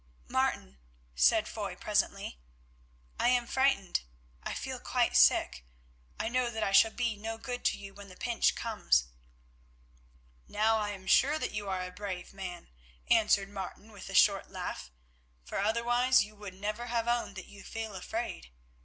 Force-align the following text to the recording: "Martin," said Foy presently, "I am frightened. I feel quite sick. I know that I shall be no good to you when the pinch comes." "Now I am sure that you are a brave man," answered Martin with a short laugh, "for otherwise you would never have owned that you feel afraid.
"Martin," 0.27 0.79
said 1.13 1.47
Foy 1.47 1.75
presently, 1.75 2.39
"I 3.19 3.27
am 3.27 3.45
frightened. 3.45 4.01
I 4.41 4.55
feel 4.55 4.79
quite 4.79 5.15
sick. 5.15 5.63
I 6.19 6.27
know 6.27 6.49
that 6.49 6.63
I 6.63 6.71
shall 6.71 6.89
be 6.89 7.15
no 7.15 7.37
good 7.37 7.63
to 7.65 7.77
you 7.77 7.93
when 7.93 8.09
the 8.09 8.15
pinch 8.17 8.55
comes." 8.55 9.09
"Now 10.47 10.77
I 10.77 10.89
am 10.89 11.05
sure 11.05 11.37
that 11.37 11.51
you 11.51 11.69
are 11.69 11.83
a 11.85 11.91
brave 11.91 12.33
man," 12.33 12.71
answered 13.11 13.49
Martin 13.49 13.91
with 13.91 14.09
a 14.09 14.15
short 14.15 14.49
laugh, 14.49 14.89
"for 15.43 15.59
otherwise 15.59 16.23
you 16.23 16.35
would 16.35 16.55
never 16.55 16.87
have 16.87 17.07
owned 17.07 17.35
that 17.35 17.45
you 17.45 17.63
feel 17.63 17.93
afraid. 17.93 18.49